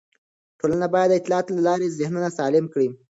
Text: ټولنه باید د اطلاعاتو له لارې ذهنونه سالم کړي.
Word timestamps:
ټولنه 0.59 0.87
باید 0.93 1.09
د 1.11 1.17
اطلاعاتو 1.19 1.55
له 1.57 1.61
لارې 1.67 1.95
ذهنونه 1.99 2.29
سالم 2.37 2.65
کړي. 2.73 2.87